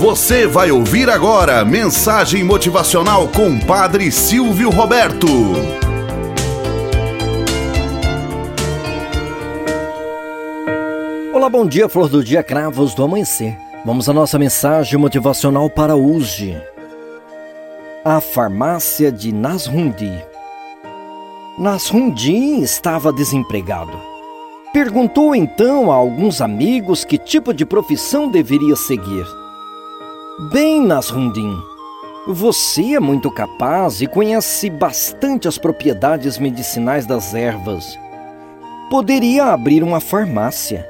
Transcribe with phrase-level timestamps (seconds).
[0.00, 5.26] Você vai ouvir agora mensagem motivacional com Padre Silvio Roberto.
[11.34, 13.54] Olá, bom dia, flor do dia, cravos do amanhecer.
[13.84, 16.58] Vamos à nossa mensagem motivacional para hoje.
[18.02, 20.18] A farmácia de Nasrundi.
[21.58, 24.00] Nasrundi estava desempregado.
[24.72, 29.39] Perguntou então a alguns amigos que tipo de profissão deveria seguir.
[30.48, 31.62] Bem, Nasrundim,
[32.26, 37.98] você é muito capaz e conhece bastante as propriedades medicinais das ervas.
[38.88, 40.88] Poderia abrir uma farmácia.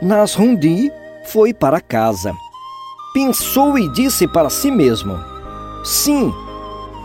[0.00, 0.90] Nasrundi
[1.26, 2.32] foi para casa.
[3.12, 5.18] Pensou e disse para si mesmo:
[5.84, 6.32] Sim,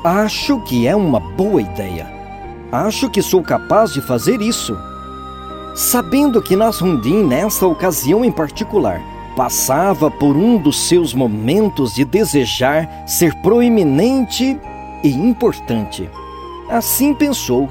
[0.06, 2.08] acho que é uma boa ideia.
[2.72, 4.78] Acho que sou capaz de fazer isso.
[5.76, 9.02] Sabendo que Nasrundim, nessa ocasião em particular,
[9.35, 14.59] passava por um dos seus momentos de desejar ser proeminente
[15.03, 16.09] e importante.
[16.69, 17.69] Assim pensou.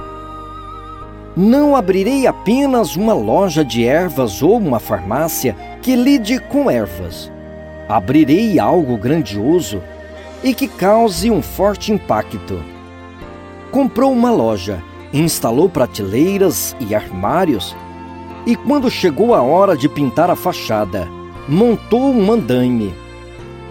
[1.36, 7.30] Não abrirei apenas uma loja de ervas ou uma farmácia que lide com ervas.
[7.88, 9.80] Abrirei algo grandioso
[10.42, 12.62] e que cause um forte impacto.
[13.70, 14.82] Comprou uma loja,
[15.12, 17.76] instalou prateleiras e armários,
[18.46, 21.08] e quando chegou a hora de pintar a fachada,
[21.50, 22.94] montou um andaime,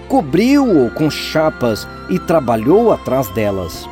[0.09, 3.87] cobriu-o com chapas e trabalhou atrás delas.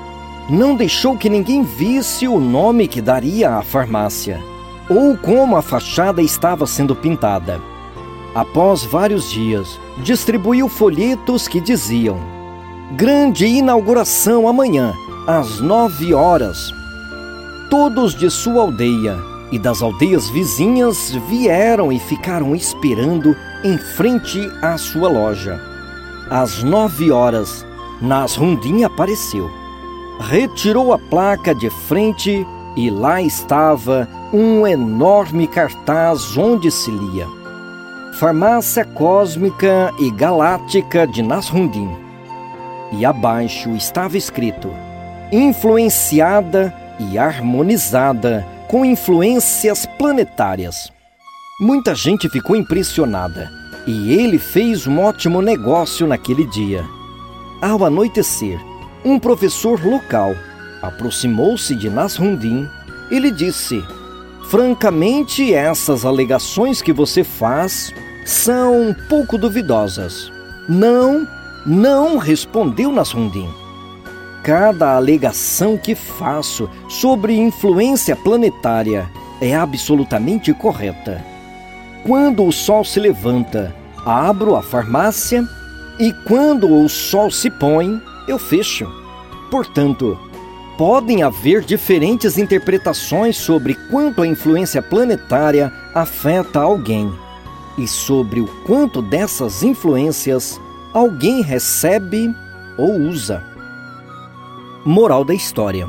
[0.50, 4.44] Não deixou que ninguém visse o nome que daria à farmácia,
[4.90, 7.62] ou como a fachada estava sendo pintada.
[8.36, 12.18] Após vários dias, distribuiu folhetos que diziam:
[12.92, 14.94] Grande inauguração amanhã,
[15.26, 16.74] às nove horas.
[17.70, 19.18] Todos de sua aldeia
[19.50, 23.36] e das aldeias vizinhas vieram e ficaram esperando
[23.68, 25.60] em frente à sua loja.
[26.30, 27.66] Às nove horas,
[28.02, 29.52] Nasrundim apareceu.
[30.22, 37.28] Retirou a placa de frente e lá estava um enorme cartaz onde se lia
[38.20, 41.96] Farmácia Cósmica e Galáctica de Nasrundim.
[42.92, 44.72] E abaixo estava escrito
[45.32, 50.97] Influenciada e harmonizada com influências planetárias.
[51.60, 53.52] Muita gente ficou impressionada
[53.88, 56.86] e ele fez um ótimo negócio naquele dia.
[57.60, 58.60] Ao anoitecer,
[59.04, 60.36] um professor local
[60.84, 62.70] aproximou-se de Nasrundim
[63.10, 63.84] e lhe disse:
[64.52, 67.92] Francamente, essas alegações que você faz
[68.24, 70.32] são um pouco duvidosas.
[70.70, 71.28] Não,
[71.66, 73.50] não, respondeu Nasrundim.
[74.44, 79.10] Cada alegação que faço sobre influência planetária
[79.42, 81.36] é absolutamente correta.
[82.08, 83.76] Quando o sol se levanta,
[84.06, 85.46] abro a farmácia
[86.00, 88.90] e quando o sol se põe, eu fecho.
[89.52, 90.18] Portanto,
[90.78, 97.12] podem haver diferentes interpretações sobre quanto a influência planetária afeta alguém
[97.78, 100.58] e sobre o quanto dessas influências
[100.94, 102.34] alguém recebe
[102.78, 103.44] ou usa.
[104.86, 105.86] Moral da história.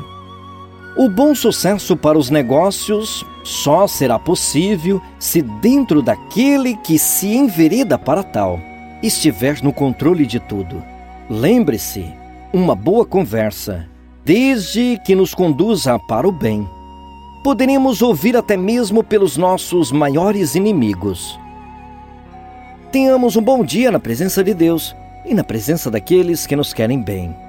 [0.97, 7.97] O bom sucesso para os negócios só será possível se dentro daquele que se envereda
[7.97, 8.59] para tal
[9.01, 10.83] estiver no controle de tudo.
[11.29, 12.13] Lembre-se,
[12.51, 13.87] uma boa conversa,
[14.25, 16.67] desde que nos conduza para o bem,
[17.43, 21.39] poderemos ouvir até mesmo pelos nossos maiores inimigos.
[22.91, 24.95] Tenhamos um bom dia na presença de Deus
[25.25, 27.48] e na presença daqueles que nos querem bem.